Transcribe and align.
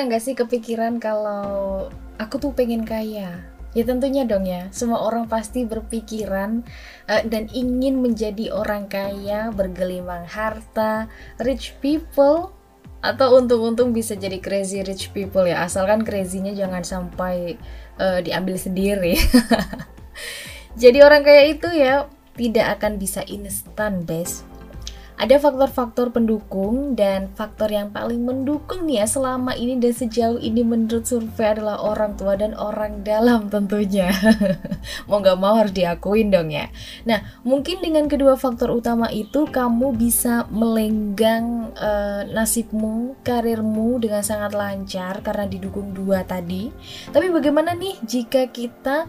pernah 0.00 0.16
nggak 0.16 0.24
sih 0.24 0.32
kepikiran 0.32 0.96
kalau 0.96 1.92
aku 2.16 2.40
tuh 2.40 2.56
pengen 2.56 2.88
kaya? 2.88 3.36
Ya 3.76 3.84
tentunya 3.84 4.24
dong 4.24 4.48
ya, 4.48 4.72
semua 4.72 4.96
orang 5.04 5.28
pasti 5.28 5.68
berpikiran 5.68 6.64
uh, 7.04 7.22
dan 7.28 7.52
ingin 7.52 8.00
menjadi 8.00 8.48
orang 8.48 8.88
kaya, 8.88 9.52
bergelimang 9.52 10.24
harta, 10.24 11.04
rich 11.36 11.76
people, 11.84 12.48
atau 13.04 13.44
untung-untung 13.44 13.92
bisa 13.92 14.16
jadi 14.16 14.40
crazy 14.40 14.80
rich 14.80 15.12
people 15.12 15.44
ya, 15.44 15.68
asalkan 15.68 16.00
crazy-nya 16.00 16.56
jangan 16.56 16.80
sampai 16.80 17.60
uh, 18.00 18.24
diambil 18.24 18.56
sendiri. 18.56 19.20
jadi 20.80 21.04
orang 21.04 21.28
kaya 21.28 21.44
itu 21.52 21.68
ya 21.76 22.08
tidak 22.40 22.80
akan 22.80 22.96
bisa 22.96 23.20
instan, 23.28 24.00
best 24.08 24.48
ada 25.20 25.36
faktor-faktor 25.36 26.16
pendukung 26.16 26.96
dan 26.96 27.28
faktor 27.36 27.68
yang 27.68 27.92
paling 27.92 28.24
mendukung 28.24 28.88
nih 28.88 29.04
ya 29.04 29.06
selama 29.06 29.52
ini 29.52 29.76
dan 29.76 29.92
sejauh 29.92 30.40
ini 30.40 30.64
menurut 30.64 31.04
survei 31.04 31.52
adalah 31.52 31.76
orang 31.84 32.16
tua 32.16 32.40
dan 32.40 32.56
orang 32.56 33.04
dalam 33.04 33.52
tentunya. 33.52 34.08
mau 35.12 35.20
nggak 35.20 35.36
mau 35.36 35.60
harus 35.60 35.76
diakuin 35.76 36.32
dong 36.32 36.48
ya. 36.48 36.72
Nah, 37.04 37.20
mungkin 37.44 37.84
dengan 37.84 38.08
kedua 38.08 38.40
faktor 38.40 38.72
utama 38.72 39.12
itu 39.12 39.44
kamu 39.44 39.92
bisa 39.92 40.48
melenggang 40.48 41.68
uh, 41.76 42.24
nasibmu, 42.24 43.20
karirmu 43.20 44.00
dengan 44.00 44.24
sangat 44.24 44.56
lancar 44.56 45.20
karena 45.20 45.44
didukung 45.44 45.92
dua 45.92 46.24
tadi. 46.24 46.72
Tapi 47.12 47.28
bagaimana 47.28 47.76
nih 47.76 48.00
jika 48.08 48.48
kita 48.48 49.04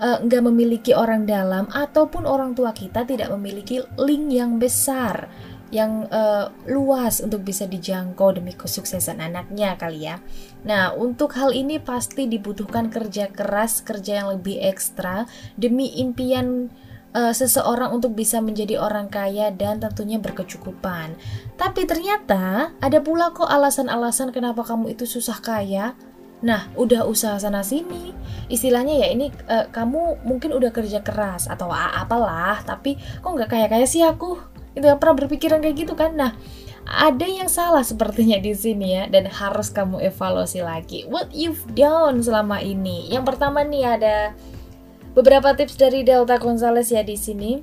nggak 0.00 0.42
uh, 0.42 0.46
memiliki 0.48 0.96
orang 0.96 1.28
dalam 1.28 1.68
ataupun 1.68 2.24
orang 2.24 2.56
tua 2.56 2.72
kita 2.72 3.04
tidak 3.04 3.28
memiliki 3.36 3.84
link 4.00 4.32
yang 4.32 4.56
besar 4.56 5.28
yang 5.70 6.10
uh, 6.10 6.50
luas 6.66 7.22
untuk 7.22 7.46
bisa 7.46 7.62
dijangkau 7.68 8.34
demi 8.34 8.56
kesuksesan 8.58 9.22
anaknya 9.22 9.78
kali 9.78 10.10
ya. 10.10 10.18
Nah, 10.66 10.90
untuk 10.98 11.38
hal 11.38 11.54
ini 11.54 11.78
pasti 11.78 12.26
dibutuhkan 12.26 12.90
kerja 12.90 13.30
keras, 13.30 13.78
kerja 13.80 14.24
yang 14.24 14.28
lebih 14.34 14.58
ekstra 14.58 15.30
demi 15.54 15.94
impian 16.02 16.74
uh, 17.14 17.30
seseorang 17.30 17.94
untuk 17.94 18.18
bisa 18.18 18.42
menjadi 18.42 18.82
orang 18.82 19.06
kaya 19.06 19.54
dan 19.54 19.78
tentunya 19.78 20.18
berkecukupan. 20.18 21.14
Tapi 21.54 21.86
ternyata 21.86 22.74
ada 22.82 22.98
pula 22.98 23.30
kok 23.30 23.46
alasan-alasan 23.46 24.34
kenapa 24.34 24.66
kamu 24.66 24.98
itu 24.98 25.06
susah 25.06 25.38
kaya. 25.38 25.94
Nah, 26.40 26.72
udah 26.72 27.04
usaha 27.04 27.36
sana 27.36 27.60
sini. 27.60 28.16
Istilahnya 28.48 29.06
ya 29.06 29.08
ini 29.12 29.28
uh, 29.46 29.68
kamu 29.68 30.24
mungkin 30.24 30.56
udah 30.56 30.72
kerja 30.72 31.04
keras 31.04 31.46
atau 31.46 31.68
apalah, 31.70 32.60
tapi 32.64 32.96
kok 32.96 33.30
nggak 33.30 33.50
kaya-kaya 33.52 33.84
sih 33.84 34.00
aku? 34.00 34.50
itu 34.74 34.84
yang 34.86 34.98
pernah 35.02 35.16
berpikiran 35.26 35.58
kayak 35.62 35.76
gitu 35.86 35.94
kan 35.98 36.14
nah 36.14 36.32
ada 36.90 37.26
yang 37.26 37.46
salah 37.46 37.84
sepertinya 37.86 38.38
di 38.40 38.54
sini 38.54 38.98
ya 38.98 39.04
dan 39.06 39.30
harus 39.30 39.70
kamu 39.70 40.02
evaluasi 40.10 40.62
lagi 40.62 41.06
what 41.06 41.30
you've 41.30 41.62
done 41.74 42.22
selama 42.22 42.62
ini 42.62 43.10
yang 43.10 43.26
pertama 43.26 43.62
nih 43.66 43.98
ada 43.98 44.16
beberapa 45.14 45.54
tips 45.54 45.74
dari 45.78 46.06
Delta 46.06 46.38
Gonzales 46.38 46.90
ya 46.90 47.02
di 47.02 47.18
sini 47.18 47.62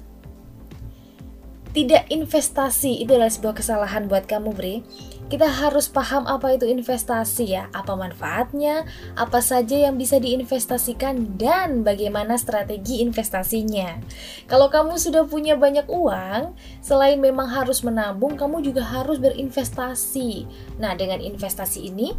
tidak 1.78 2.10
investasi 2.10 3.06
itu 3.06 3.14
adalah 3.14 3.30
sebuah 3.30 3.62
kesalahan 3.62 4.10
buat 4.10 4.26
kamu 4.26 4.50
Bre 4.58 4.82
kita 5.28 5.44
harus 5.44 5.92
paham 5.92 6.24
apa 6.24 6.56
itu 6.56 6.64
investasi 6.64 7.52
ya, 7.52 7.68
apa 7.76 8.00
manfaatnya, 8.00 8.88
apa 9.20 9.44
saja 9.44 9.76
yang 9.76 10.00
bisa 10.00 10.24
diinvestasikan 10.24 11.36
dan 11.36 11.84
bagaimana 11.84 12.40
strategi 12.40 13.04
investasinya. 13.04 14.00
Kalau 14.48 14.72
kamu 14.72 14.96
sudah 14.96 15.28
punya 15.28 15.60
banyak 15.60 15.84
uang, 15.92 16.56
selain 16.80 17.20
memang 17.20 17.52
harus 17.52 17.84
menabung, 17.84 18.40
kamu 18.40 18.64
juga 18.64 18.88
harus 18.88 19.20
berinvestasi. 19.20 20.48
Nah, 20.80 20.96
dengan 20.96 21.20
investasi 21.20 21.92
ini 21.92 22.16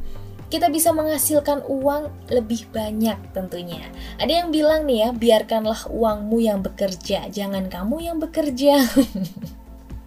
kita 0.48 0.72
bisa 0.72 0.96
menghasilkan 0.96 1.64
uang 1.68 2.08
lebih 2.32 2.68
banyak 2.72 3.16
tentunya. 3.36 3.84
Ada 4.16 4.44
yang 4.44 4.48
bilang 4.48 4.88
nih 4.88 4.98
ya, 5.04 5.08
biarkanlah 5.12 5.88
uangmu 5.92 6.40
yang 6.40 6.64
bekerja, 6.64 7.28
jangan 7.28 7.68
kamu 7.68 8.08
yang 8.08 8.16
bekerja. 8.16 8.80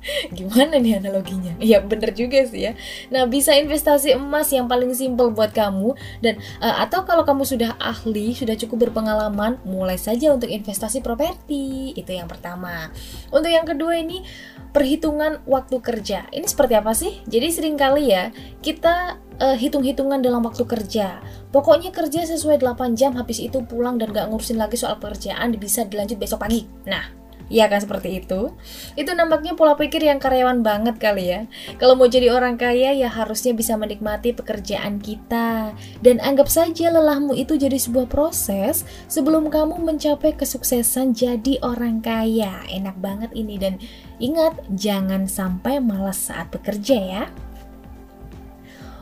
Gimana 0.37 0.81
nih 0.81 0.97
analoginya? 0.97 1.53
Iya 1.61 1.81
bener 1.85 2.13
juga 2.17 2.41
sih 2.45 2.69
ya. 2.69 2.73
Nah 3.13 3.29
bisa 3.29 3.53
investasi 3.53 4.17
emas 4.17 4.49
yang 4.49 4.65
paling 4.65 4.91
simpel 4.97 5.29
buat 5.29 5.53
kamu 5.53 5.93
dan 6.25 6.41
uh, 6.61 6.81
atau 6.81 7.05
kalau 7.05 7.21
kamu 7.21 7.45
sudah 7.45 7.77
ahli, 7.77 8.33
sudah 8.33 8.57
cukup 8.57 8.89
berpengalaman, 8.89 9.61
mulai 9.63 9.97
saja 9.97 10.33
untuk 10.33 10.49
investasi 10.49 11.05
properti. 11.05 11.93
Itu 11.93 12.11
yang 12.13 12.25
pertama. 12.25 12.89
Untuk 13.29 13.49
yang 13.53 13.65
kedua 13.65 13.97
ini 14.01 14.25
perhitungan 14.71 15.43
waktu 15.45 15.77
kerja. 15.83 16.31
Ini 16.31 16.47
seperti 16.47 16.73
apa 16.79 16.91
sih? 16.95 17.21
Jadi 17.27 17.47
sering 17.51 17.75
kali 17.75 18.09
ya 18.09 18.31
kita 18.63 19.19
uh, 19.41 19.57
hitung-hitungan 19.57 20.21
dalam 20.23 20.41
waktu 20.45 20.63
kerja. 20.63 21.19
Pokoknya 21.51 21.91
kerja 21.91 22.23
sesuai 22.23 22.63
8 22.63 22.95
jam, 22.95 23.17
habis 23.19 23.43
itu 23.43 23.59
pulang 23.67 23.99
dan 23.99 24.15
gak 24.15 24.31
ngurusin 24.31 24.55
lagi 24.55 24.79
soal 24.79 25.01
pekerjaan, 25.01 25.51
bisa 25.59 25.83
dilanjut 25.83 26.15
besok 26.15 26.47
pagi. 26.47 26.63
Nah, 26.87 27.20
Iya 27.51 27.67
kan 27.67 27.83
seperti 27.83 28.23
itu? 28.23 28.55
Itu 28.95 29.11
nampaknya 29.11 29.59
pola 29.59 29.75
pikir 29.75 29.99
yang 30.07 30.23
karyawan 30.23 30.63
banget 30.63 30.95
kali 30.95 31.35
ya. 31.35 31.41
Kalau 31.75 31.99
mau 31.99 32.07
jadi 32.07 32.31
orang 32.31 32.55
kaya 32.55 32.95
ya 32.95 33.11
harusnya 33.11 33.51
bisa 33.51 33.75
menikmati 33.75 34.31
pekerjaan 34.31 35.03
kita. 35.03 35.75
Dan 35.99 36.23
anggap 36.23 36.47
saja 36.47 36.87
lelahmu 36.87 37.35
itu 37.35 37.59
jadi 37.59 37.75
sebuah 37.75 38.07
proses 38.07 38.87
sebelum 39.11 39.51
kamu 39.51 39.83
mencapai 39.83 40.31
kesuksesan 40.39 41.11
jadi 41.11 41.59
orang 41.59 41.99
kaya. 41.99 42.63
Enak 42.71 42.95
banget 43.03 43.35
ini 43.35 43.59
dan 43.59 43.75
ingat 44.23 44.55
jangan 44.71 45.27
sampai 45.27 45.83
malas 45.83 46.31
saat 46.31 46.47
bekerja 46.55 46.97
ya. 47.03 47.23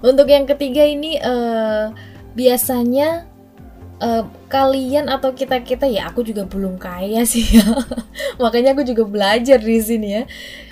Untuk 0.01 0.25
yang 0.25 0.49
ketiga 0.49 0.89
ini 0.89 1.21
uh, 1.21 1.93
biasanya 2.33 3.28
uh, 3.99 4.23
kalian 4.47 5.07
atau 5.07 5.31
kita 5.35 5.61
kita 5.63 5.85
ya 5.85 6.09
aku 6.09 6.23
juga 6.25 6.47
belum 6.47 6.79
kaya 6.79 7.23
sih 7.23 7.59
ya. 7.59 7.67
Makanya 8.43 8.73
aku 8.75 8.83
juga 8.87 9.03
belajar 9.05 9.59
di 9.61 9.79
sini 9.79 10.09
ya 10.19 10.23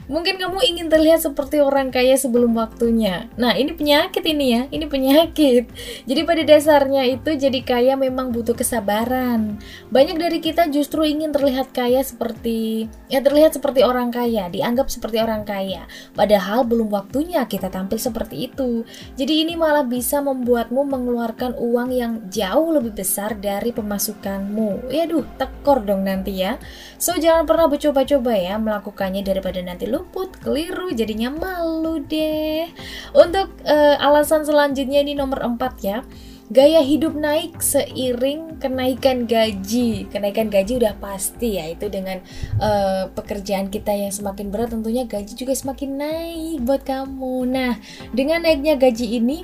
Mungkin 0.07 0.40
kamu 0.40 0.63
ingin 0.63 0.88
terlihat 0.88 1.19
seperti 1.19 1.59
orang 1.59 1.91
kaya 1.91 2.16
sebelum 2.16 2.56
waktunya. 2.56 3.28
Nah, 3.35 3.59
ini 3.59 3.75
penyakit 3.75 4.23
ini 4.23 4.45
ya, 4.56 4.62
ini 4.72 4.88
penyakit. 4.88 5.68
Jadi 6.07 6.22
pada 6.23 6.47
dasarnya 6.47 7.03
itu 7.12 7.35
jadi 7.35 7.59
kaya 7.59 8.00
memang 8.00 8.31
butuh 8.31 8.56
kesabaran. 8.56 9.59
Banyak 9.91 10.16
dari 10.16 10.40
kita 10.40 10.72
justru 10.72 11.03
ingin 11.03 11.35
terlihat 11.35 11.75
kaya 11.75 12.00
seperti 12.00 12.88
ya 13.12 13.19
terlihat 13.19 13.59
seperti 13.59 13.84
orang 13.84 14.07
kaya, 14.07 14.47
dianggap 14.47 14.88
seperti 14.88 15.19
orang 15.19 15.44
kaya. 15.44 15.84
Padahal 16.16 16.63
belum 16.63 16.88
waktunya 16.88 17.44
kita 17.44 17.67
tampil 17.67 18.00
seperti 18.00 18.47
itu. 18.47 18.88
Jadi 19.19 19.44
ini 19.44 19.59
malah 19.59 19.84
bisa 19.84 20.23
membuatmu 20.23 20.88
mengeluarkan 20.88 21.59
uang 21.59 21.90
yang 21.91 22.13
jauh 22.31 22.72
lebih 22.72 22.96
besar 22.96 23.35
dari 23.35 23.75
pemasukanmu. 23.75 24.88
Ya 24.88 25.03
duh, 25.03 25.28
tekor 25.35 25.84
dong 25.84 26.07
nanti 26.07 26.47
ya. 26.47 26.56
So 26.96 27.19
jangan 27.19 27.44
pernah 27.44 27.67
bercoba-coba 27.67 28.40
ya 28.40 28.56
melakukannya 28.56 29.19
daripada 29.19 29.59
nanti 29.59 29.84
lu 29.84 29.97
luput, 29.97 30.30
keliru, 30.38 30.94
jadinya 30.94 31.34
malu 31.34 32.00
deh. 32.06 32.69
Untuk 33.18 33.50
uh, 33.66 33.97
alasan 33.97 34.46
selanjutnya 34.46 35.02
ini 35.02 35.18
nomor 35.18 35.41
4 35.41 35.58
ya. 35.81 36.06
Gaya 36.47 36.80
hidup 36.80 37.12
naik 37.12 37.59
seiring 37.59 38.56
kenaikan 38.63 39.28
gaji. 39.28 40.08
Kenaikan 40.08 40.47
gaji 40.47 40.80
udah 40.80 40.96
pasti 40.96 41.59
ya 41.59 41.68
itu 41.68 41.91
dengan 41.91 42.24
uh, 42.63 43.12
pekerjaan 43.12 43.68
kita 43.68 43.91
yang 43.91 44.16
semakin 44.16 44.47
berat 44.47 44.72
tentunya 44.72 45.03
gaji 45.03 45.35
juga 45.35 45.52
semakin 45.52 46.00
naik 46.00 46.64
buat 46.64 46.88
kamu. 46.88 47.52
Nah, 47.52 47.75
dengan 48.16 48.47
naiknya 48.47 48.79
gaji 48.79 49.19
ini 49.19 49.44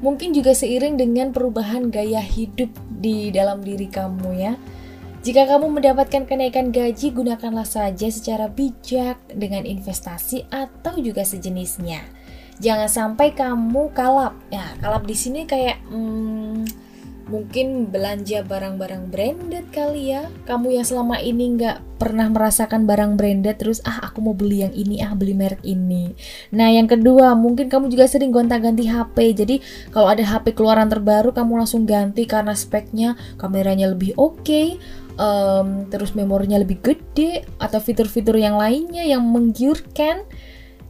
mungkin 0.00 0.32
juga 0.32 0.56
seiring 0.56 0.96
dengan 0.96 1.36
perubahan 1.36 1.92
gaya 1.92 2.24
hidup 2.24 2.72
di 2.88 3.28
dalam 3.28 3.60
diri 3.60 3.84
kamu 3.84 4.30
ya. 4.40 4.56
Jika 5.28 5.44
kamu 5.44 5.76
mendapatkan 5.76 6.24
kenaikan 6.24 6.72
gaji, 6.72 7.12
gunakanlah 7.12 7.68
saja 7.68 8.08
secara 8.08 8.48
bijak 8.48 9.20
dengan 9.28 9.68
investasi 9.68 10.48
atau 10.48 10.96
juga 11.04 11.20
sejenisnya. 11.20 12.00
Jangan 12.64 12.88
sampai 12.88 13.36
kamu 13.36 13.92
kalap. 13.92 14.32
Ya, 14.48 14.72
kalap 14.80 15.04
di 15.04 15.12
sini 15.12 15.44
kayak 15.44 15.84
hmm, 15.92 16.64
mungkin 17.28 17.92
belanja 17.92 18.40
barang-barang 18.40 19.12
branded 19.12 19.68
kali 19.68 20.16
ya. 20.16 20.32
Kamu 20.48 20.72
yang 20.72 20.88
selama 20.88 21.20
ini 21.20 21.60
nggak 21.60 22.00
pernah 22.00 22.32
merasakan 22.32 22.88
barang 22.88 23.20
branded 23.20 23.60
terus 23.60 23.84
ah 23.84 24.08
aku 24.08 24.24
mau 24.24 24.32
beli 24.32 24.64
yang 24.64 24.72
ini 24.72 25.04
ah 25.04 25.12
beli 25.12 25.36
merek 25.36 25.60
ini. 25.60 26.16
Nah 26.56 26.72
yang 26.72 26.88
kedua 26.88 27.36
mungkin 27.36 27.68
kamu 27.68 27.92
juga 27.92 28.08
sering 28.08 28.32
gonta-ganti 28.32 28.88
HP. 28.88 29.44
Jadi 29.44 29.60
kalau 29.92 30.08
ada 30.08 30.24
HP 30.24 30.56
keluaran 30.56 30.88
terbaru 30.88 31.36
kamu 31.36 31.60
langsung 31.60 31.84
ganti 31.84 32.24
karena 32.24 32.56
speknya 32.56 33.12
kameranya 33.36 33.92
lebih 33.92 34.16
oke. 34.16 34.40
Okay, 34.40 34.80
um, 35.18 35.84
terus 35.90 36.14
memorinya 36.14 36.56
lebih 36.56 36.80
gede 36.80 37.44
atau 37.60 37.82
fitur-fitur 37.82 38.38
yang 38.38 38.56
lainnya 38.56 39.04
yang 39.04 39.20
menggiurkan 39.26 40.24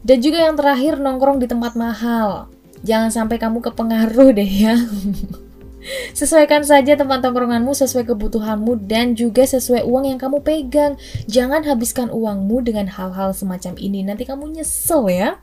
dan 0.05 0.17
juga 0.23 0.47
yang 0.47 0.55
terakhir 0.55 1.01
nongkrong 1.01 1.43
di 1.43 1.49
tempat 1.49 1.75
mahal 1.75 2.47
jangan 2.85 3.11
sampai 3.11 3.35
kamu 3.41 3.59
kepengaruh 3.59 4.31
deh 4.31 4.47
ya 4.47 4.77
Sesuaikan 6.11 6.67
saja 6.67 6.99
tempat 6.99 7.23
tongkronganmu 7.23 7.71
sesuai 7.71 8.03
kebutuhanmu 8.11 8.83
dan 8.83 9.15
juga 9.15 9.47
sesuai 9.47 9.87
uang 9.87 10.11
yang 10.11 10.19
kamu 10.19 10.43
pegang. 10.43 10.99
Jangan 11.25 11.63
habiskan 11.63 12.11
uangmu 12.11 12.61
dengan 12.61 12.91
hal-hal 12.91 13.31
semacam 13.31 13.79
ini. 13.79 14.03
Nanti 14.03 14.27
kamu 14.27 14.59
nyesel 14.59 15.07
ya. 15.07 15.39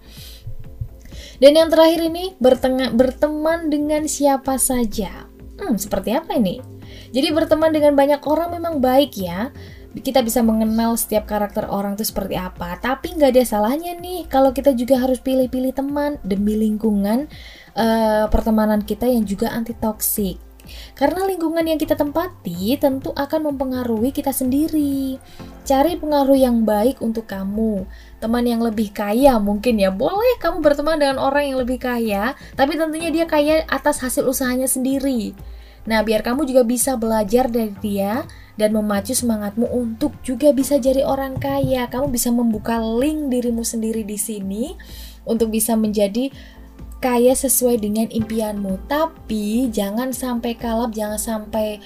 Dan 1.41 1.57
yang 1.57 1.69
terakhir 1.73 2.01
ini 2.09 2.37
berteman 2.93 3.73
dengan 3.73 4.05
siapa 4.05 4.61
saja. 4.61 5.25
Hmm, 5.57 5.81
seperti 5.81 6.13
apa 6.13 6.37
ini? 6.37 6.76
Jadi 7.11 7.29
berteman 7.33 7.73
dengan 7.73 7.95
banyak 7.95 8.21
orang 8.25 8.55
memang 8.57 8.79
baik 8.79 9.17
ya. 9.19 9.51
Kita 9.97 10.21
bisa 10.21 10.45
mengenal 10.45 11.01
setiap 11.01 11.25
karakter 11.25 11.65
orang 11.73 11.97
itu 11.97 12.05
seperti 12.05 12.37
apa. 12.37 12.77
Tapi 12.77 13.17
nggak 13.17 13.33
ada 13.33 13.45
salahnya 13.49 13.97
nih 13.97 14.29
kalau 14.29 14.53
kita 14.53 14.77
juga 14.77 15.01
harus 15.01 15.25
pilih-pilih 15.25 15.73
teman 15.73 16.21
demi 16.21 16.53
lingkungan 16.53 17.33
uh, 17.73 18.29
pertemanan 18.29 18.85
kita 18.85 19.09
yang 19.09 19.25
juga 19.25 19.49
anti 19.57 19.73
toksik. 19.73 20.37
Karena 20.99 21.25
lingkungan 21.27 21.63
yang 21.63 21.79
kita 21.79 21.95
tempati 21.95 22.75
tentu 22.77 23.15
akan 23.15 23.55
mempengaruhi 23.55 24.11
kita 24.11 24.35
sendiri. 24.35 25.19
Cari 25.67 25.99
pengaruh 25.99 26.37
yang 26.39 26.67
baik 26.67 27.03
untuk 27.03 27.27
kamu. 27.31 27.87
Teman 28.19 28.45
yang 28.47 28.63
lebih 28.63 28.91
kaya 28.91 29.39
mungkin 29.39 29.79
ya. 29.79 29.95
Boleh 29.95 30.39
kamu 30.43 30.63
berteman 30.63 30.99
dengan 30.99 31.19
orang 31.23 31.55
yang 31.55 31.59
lebih 31.63 31.79
kaya, 31.79 32.35
tapi 32.59 32.75
tentunya 32.75 33.11
dia 33.15 33.27
kaya 33.27 33.63
atas 33.71 34.03
hasil 34.03 34.27
usahanya 34.27 34.67
sendiri. 34.67 35.35
Nah, 35.87 36.03
biar 36.03 36.23
kamu 36.27 36.47
juga 36.47 36.67
bisa 36.67 36.99
belajar 36.99 37.47
dari 37.47 37.73
dia 37.79 38.27
dan 38.59 38.75
memacu 38.75 39.15
semangatmu 39.15 39.71
untuk 39.71 40.19
juga 40.27 40.51
bisa 40.51 40.77
jadi 40.83 41.07
orang 41.07 41.39
kaya. 41.39 41.87
Kamu 41.87 42.11
bisa 42.11 42.35
membuka 42.35 42.83
link 42.83 43.31
dirimu 43.31 43.63
sendiri 43.63 44.03
di 44.03 44.19
sini 44.19 44.75
untuk 45.23 45.55
bisa 45.55 45.79
menjadi 45.79 46.35
kaya 46.99 47.33
sesuai 47.39 47.79
dengan 47.79 48.11
impianmu. 48.11 48.91
Tapi 48.91 49.71
jangan 49.71 50.11
sampai 50.11 50.59
kalap, 50.59 50.91
jangan 50.91 51.23
sampai 51.23 51.79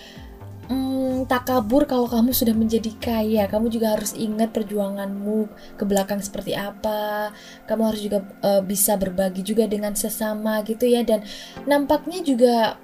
hmm, 0.70 1.26
tak 1.26 1.50
kabur 1.50 1.84
kalau 1.84 2.06
kamu 2.06 2.30
sudah 2.32 2.54
menjadi 2.54 2.94
kaya. 2.96 3.44
Kamu 3.50 3.68
juga 3.68 3.98
harus 3.98 4.14
ingat 4.16 4.54
perjuanganmu 4.54 5.50
ke 5.76 5.84
belakang 5.84 6.22
seperti 6.22 6.54
apa. 6.56 7.34
Kamu 7.66 7.82
harus 7.90 8.00
juga 8.00 8.24
uh, 8.46 8.62
bisa 8.62 8.94
berbagi 8.94 9.42
juga 9.42 9.66
dengan 9.66 9.92
sesama 9.98 10.62
gitu 10.64 10.86
ya. 10.86 11.02
Dan 11.02 11.26
nampaknya 11.66 12.22
juga 12.24 12.78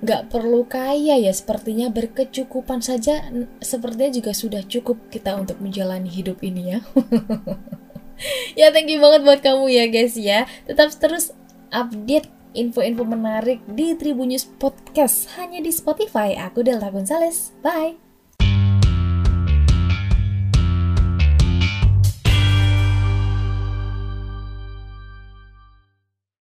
nggak 0.00 0.32
perlu 0.32 0.66
kaya 0.66 1.16
ya. 1.20 1.32
Sepertinya 1.32 1.92
berkecukupan 1.92 2.80
saja. 2.80 3.28
Sepertinya 3.60 4.10
juga 4.10 4.32
sudah 4.32 4.62
cukup 4.64 5.08
kita 5.12 5.36
untuk 5.36 5.60
menjalani 5.60 6.08
hidup 6.08 6.40
ini 6.40 6.76
ya. 6.76 6.78
ya 8.60 8.66
thank 8.72 8.88
you 8.88 9.00
banget 9.00 9.20
buat 9.24 9.40
kamu 9.40 9.64
ya 9.70 9.84
guys 9.88 10.16
ya. 10.16 10.48
Tetap 10.68 10.92
terus 10.96 11.32
update 11.70 12.28
info-info 12.52 13.06
menarik 13.06 13.62
di 13.70 13.94
Tribunnews 13.94 14.48
Podcast 14.58 15.30
hanya 15.38 15.62
di 15.62 15.70
Spotify. 15.70 16.34
Aku 16.34 16.66
Delta 16.66 16.90
Gonzales. 16.90 17.54
Bye. 17.62 18.09